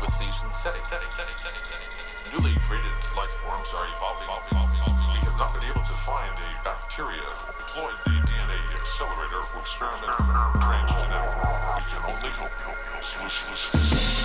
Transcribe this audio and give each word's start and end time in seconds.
with 0.00 0.18
these 0.18 0.34
synthetic. 0.34 0.82
Newly 2.32 2.58
created 2.66 2.90
life 3.16 3.30
forms 3.38 3.68
are 3.76 3.86
evolving. 3.94 4.26
We 5.14 5.20
have 5.22 5.38
not 5.38 5.54
been 5.54 5.70
able 5.70 5.82
to 5.82 5.94
find 6.02 6.32
a 6.34 6.64
bacteria 6.64 7.22
deployed 7.46 7.94
the 8.04 8.10
DNA 8.26 8.58
accelerator 8.74 9.42
for 9.46 9.60
experiment 9.60 10.10
transgenetic. 10.58 11.38
We 11.76 11.82
can 11.86 12.02
only 12.10 12.30
hope. 12.34 12.50
Solution. 13.00 14.21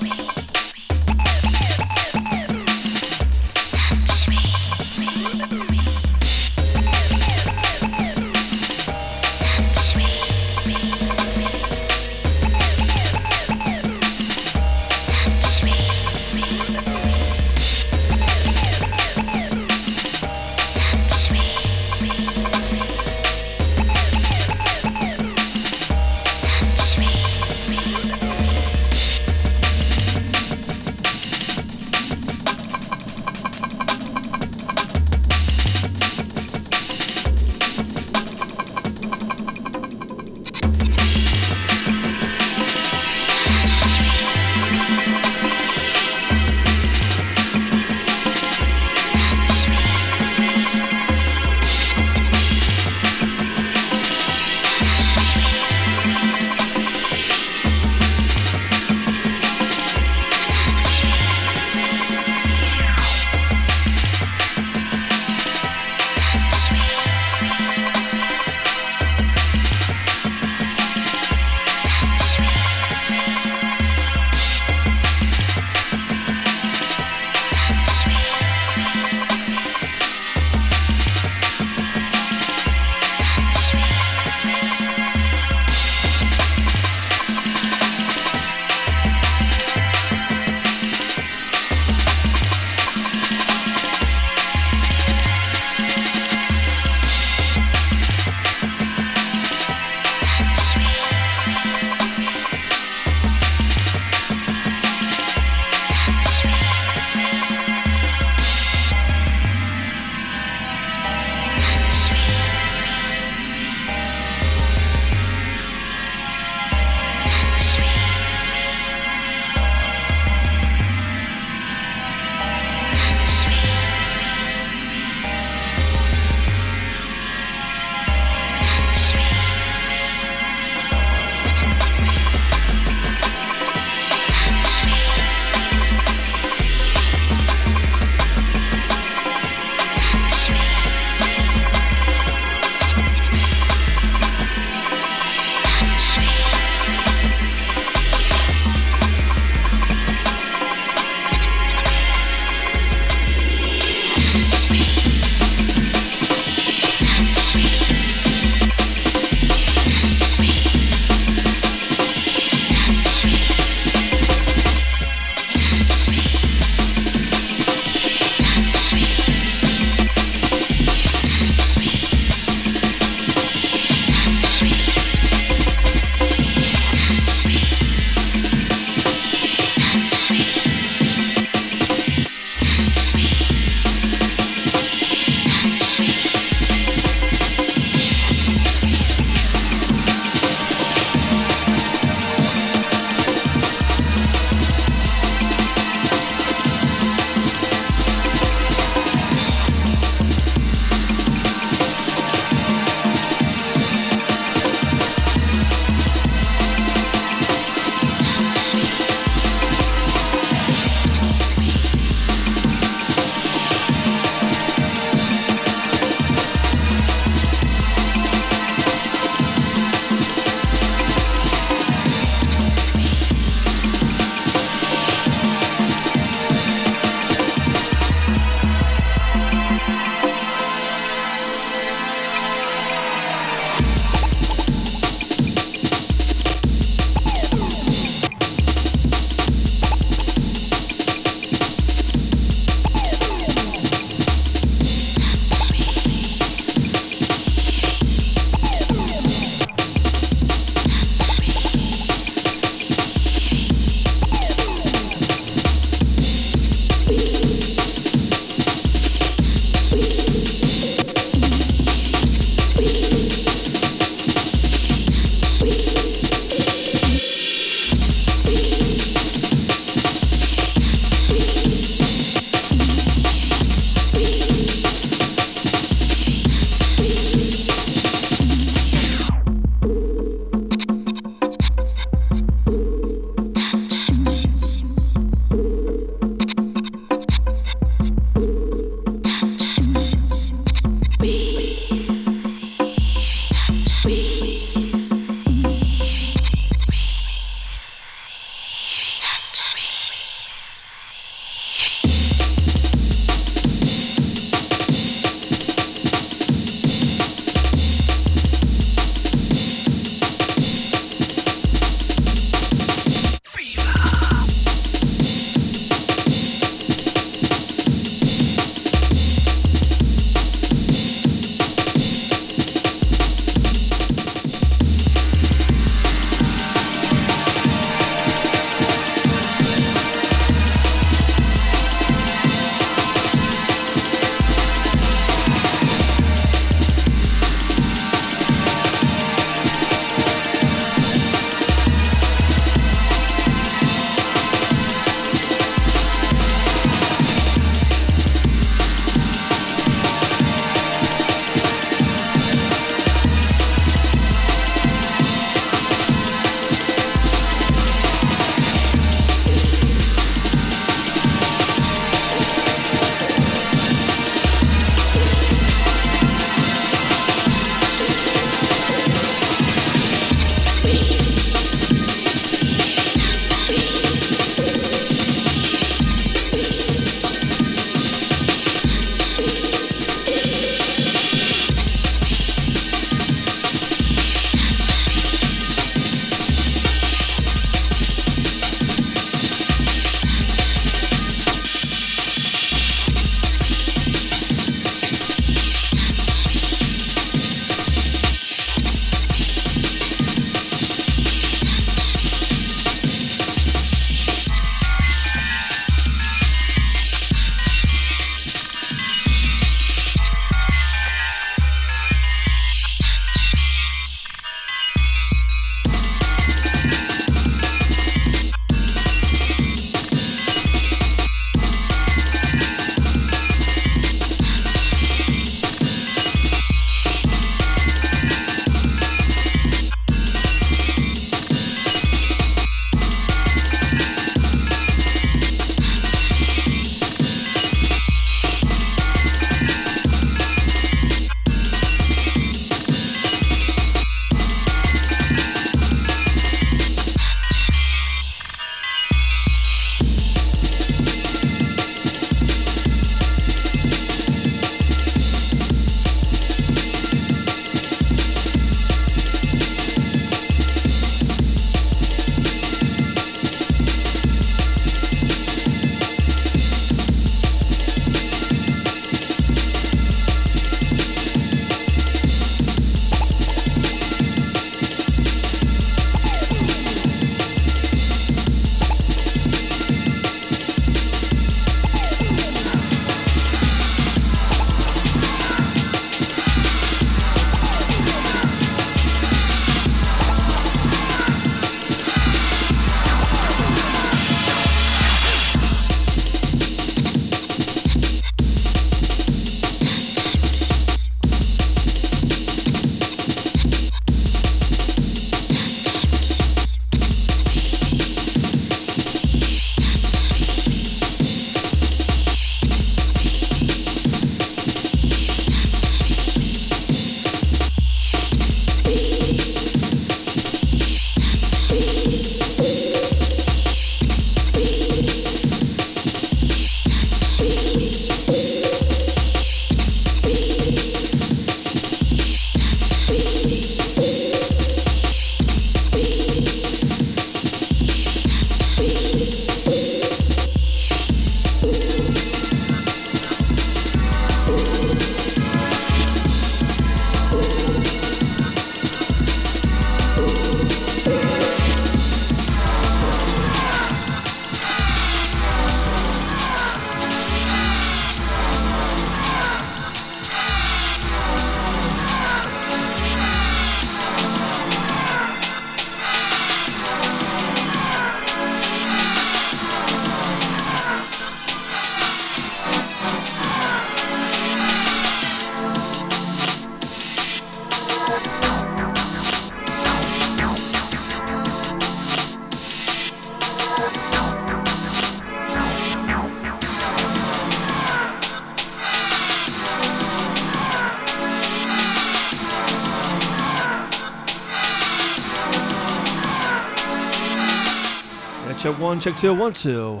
One, 598.86 599.00
check 599.00 599.16
two, 599.16 599.34
one, 599.34 599.52
two. 599.52 600.00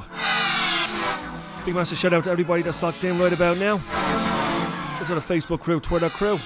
Big 1.64 1.74
massive 1.74 1.98
shout 1.98 2.12
out 2.12 2.22
to 2.22 2.30
everybody 2.30 2.62
that's 2.62 2.80
locked 2.84 3.02
in 3.02 3.18
right 3.18 3.32
about 3.32 3.58
now. 3.58 3.78
Shout 3.78 5.00
out 5.02 5.06
to 5.08 5.14
the 5.16 5.20
Facebook 5.20 5.58
crew, 5.58 5.80
Twitter 5.80 6.08
crew, 6.08 6.38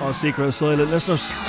our 0.00 0.14
secret 0.14 0.52
silent 0.52 0.90
listeners. 0.90 1.47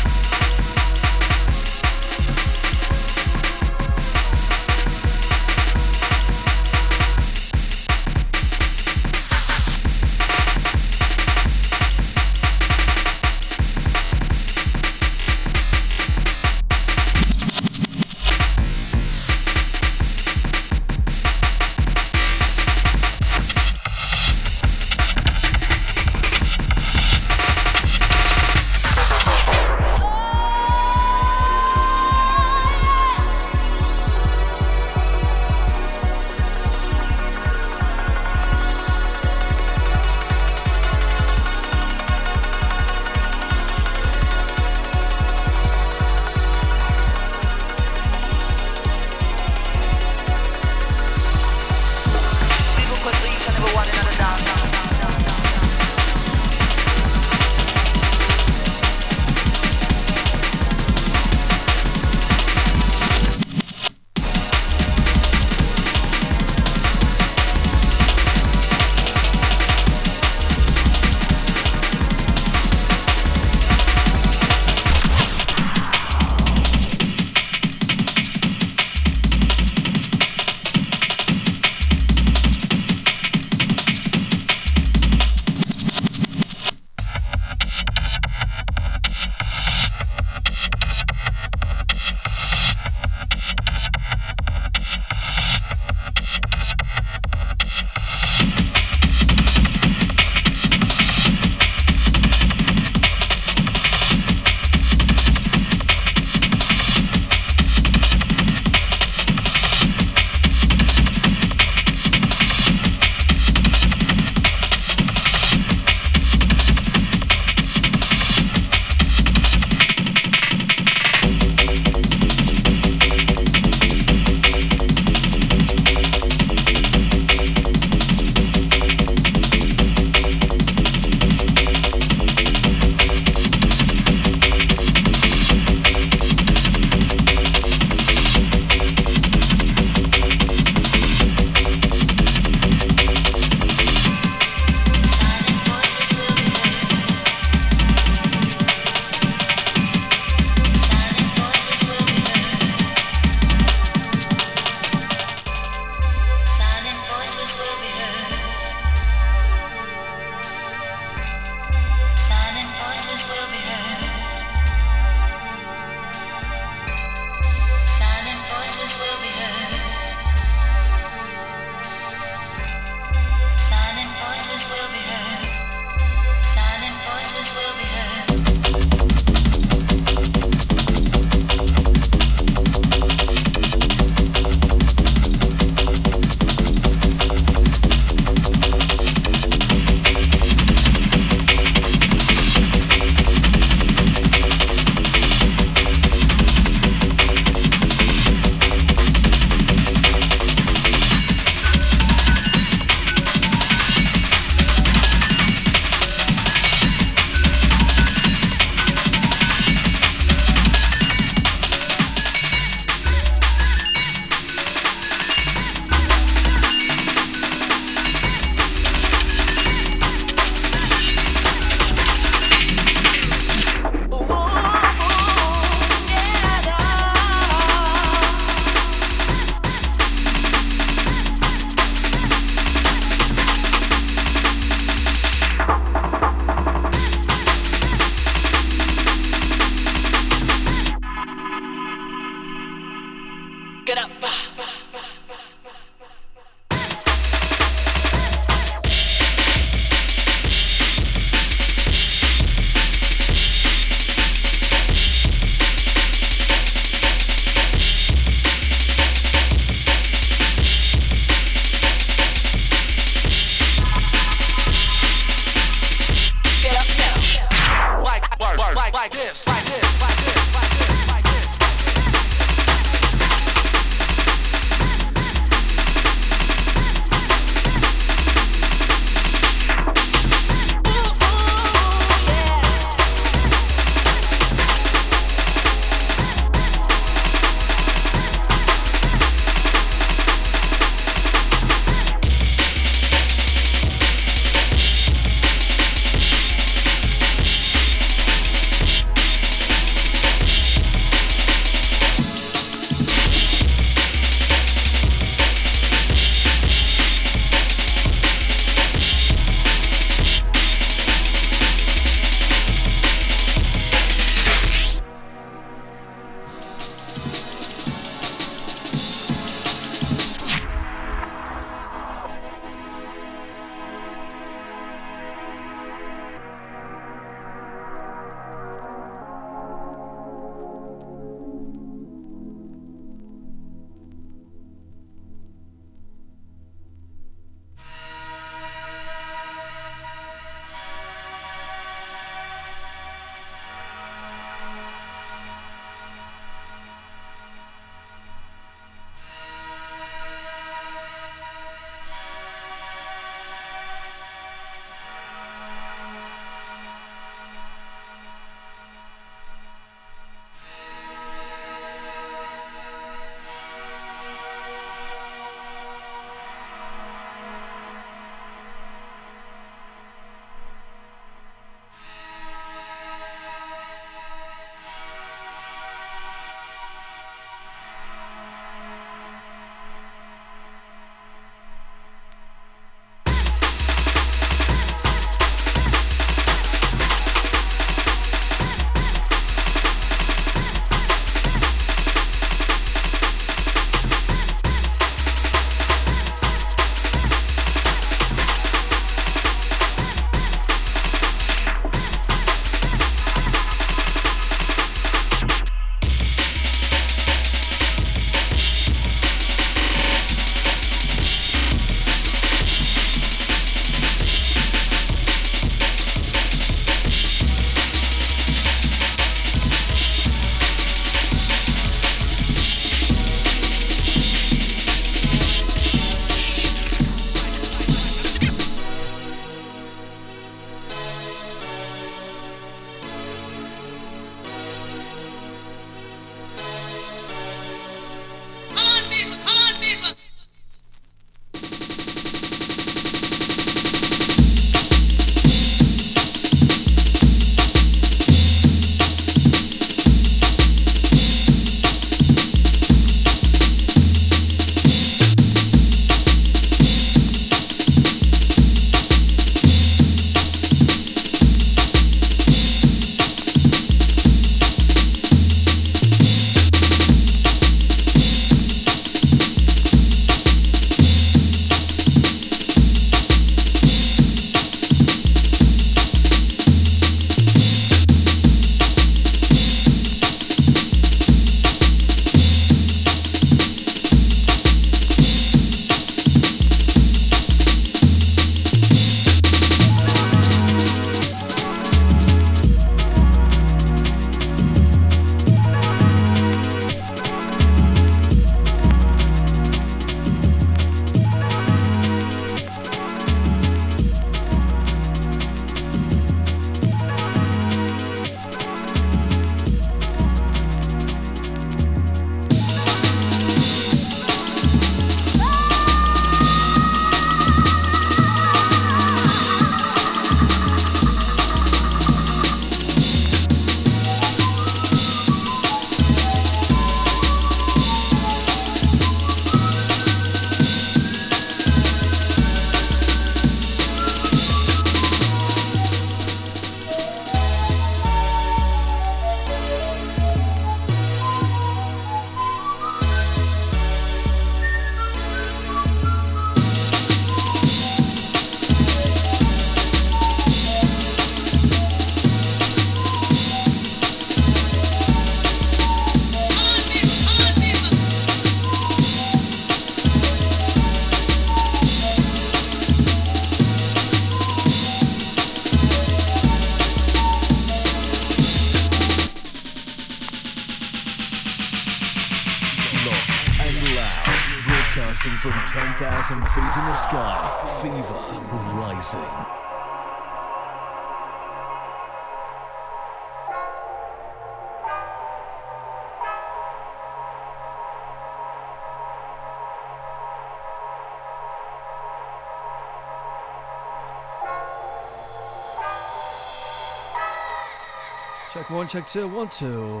One, 598.86 599.02
check 599.02 599.06
two, 599.08 599.26
one, 599.26 599.48
two. 599.48 600.00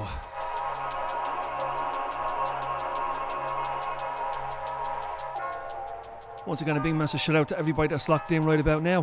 Once 6.46 6.62
again, 6.62 6.76
a 6.76 6.80
big 6.80 6.94
massive 6.94 7.20
shout 7.20 7.34
out 7.34 7.48
to 7.48 7.58
everybody 7.58 7.88
that's 7.88 8.08
locked 8.08 8.30
in 8.30 8.42
right 8.42 8.60
about 8.60 8.84
now. 8.84 9.00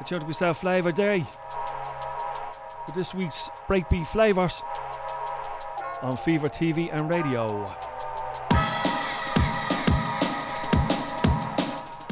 It's 0.00 0.12
out 0.12 0.22
to 0.22 0.26
be 0.26 0.32
South 0.32 0.56
Flavour 0.56 0.90
Day 0.90 1.20
for 2.86 2.92
this 2.92 3.14
week's 3.14 3.50
Breakbeat 3.68 4.08
Flavours 4.08 4.64
on 6.02 6.16
PHEVER 6.16 6.48
TV 6.48 6.92
and 6.92 7.08
radio. 7.08 7.62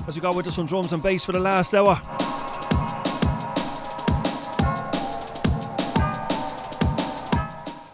As 0.06 0.14
we 0.14 0.20
go 0.20 0.32
with 0.32 0.48
some 0.52 0.66
drums 0.66 0.92
and 0.92 1.02
bass 1.02 1.24
for 1.24 1.32
the 1.32 1.40
last 1.40 1.74
hour. 1.74 2.00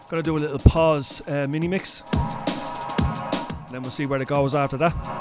Gonna 0.09 0.23
do 0.23 0.37
a 0.37 0.39
little 0.39 0.57
PAWs 0.57 1.21
uh, 1.27 1.45
mini 1.47 1.67
mix. 1.67 2.03
And 2.11 3.75
then 3.75 3.81
we'll 3.83 3.91
see 3.91 4.07
where 4.07 4.19
it 4.19 4.27
goes 4.27 4.55
after 4.55 4.75
that. 4.77 5.18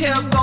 Wow. 0.00 0.37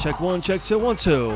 Check 0.00 0.18
one, 0.18 0.40
check 0.40 0.62
two, 0.62 0.78
one, 0.78 0.96
two. 0.96 1.28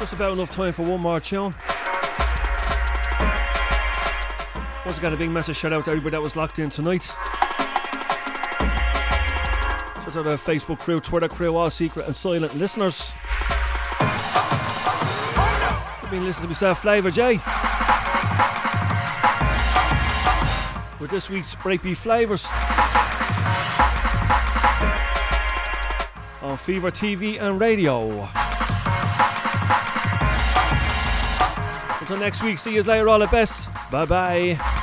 Just 0.00 0.14
about 0.14 0.32
enough 0.32 0.50
time 0.50 0.72
for 0.72 0.82
one 0.82 1.02
more 1.02 1.20
tune. 1.20 1.54
Once 4.86 4.96
again, 4.96 5.12
a 5.12 5.16
big 5.18 5.30
massive 5.30 5.54
shout 5.58 5.74
out 5.74 5.84
to 5.84 5.90
everybody 5.90 6.12
that 6.12 6.22
was 6.22 6.36
locked 6.36 6.58
in 6.58 6.70
tonight. 6.70 7.02
Shout 7.02 7.18
out 10.06 10.12
to 10.14 10.22
the 10.22 10.36
Facebook 10.36 10.78
crew, 10.78 10.98
Twitter 10.98 11.28
crew, 11.28 11.54
all 11.54 11.68
secret 11.68 12.06
and 12.06 12.16
silent 12.16 12.54
listeners. 12.54 13.12
I've 16.02 16.10
been 16.10 16.24
listening 16.24 16.44
to 16.44 16.48
myself, 16.48 16.82
FLavRjay. 16.82 17.42
With 20.98 21.10
this 21.10 21.28
week's 21.28 21.54
BreakBeat 21.56 21.96
FLavR's. 21.96 22.75
On 26.56 26.60
PHEVER 26.60 26.90
TV 26.90 27.38
and 27.38 27.60
radio. 27.60 28.08
Until 32.00 32.16
next 32.16 32.42
week, 32.42 32.56
see 32.56 32.74
you 32.74 32.82
later, 32.82 33.10
all 33.10 33.18
the 33.18 33.26
best. 33.26 33.68
Bye 33.90 34.06
bye. 34.06 34.75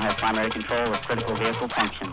Primary 0.00 0.50
control 0.50 0.80
of 0.80 1.00
critical 1.02 1.34
vehicle 1.36 1.68
functions. 1.68 2.03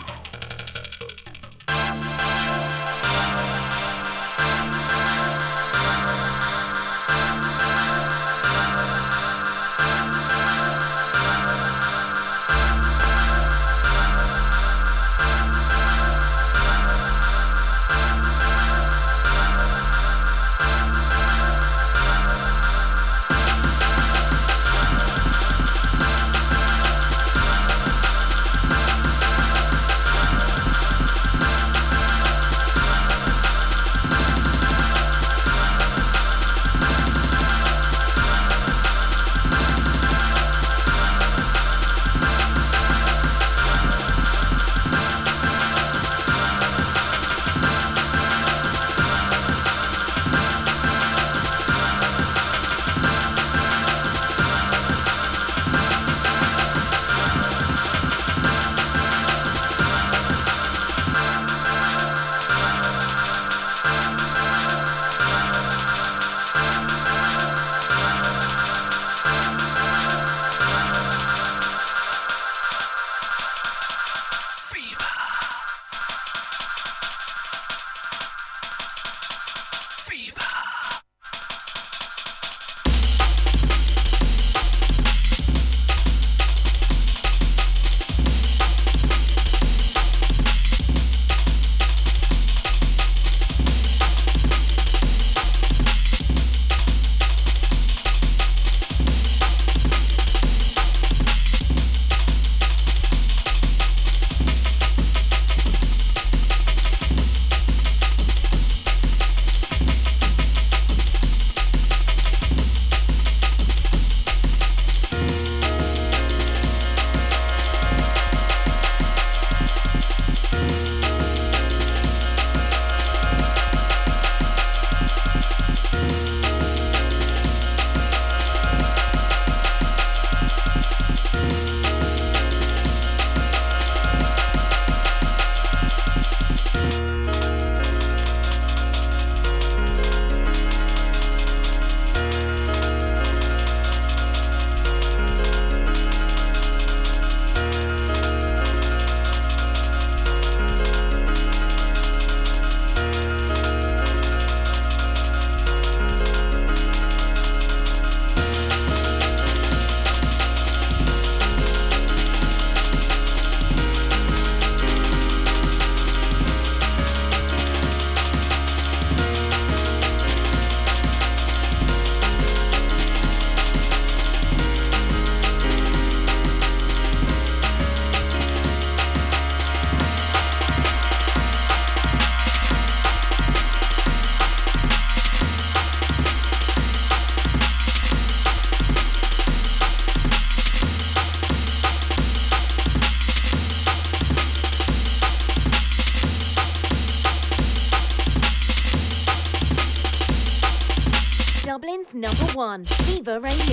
One, 202.62 202.86
PHEVER 202.86 203.40
Radio. 203.40 203.71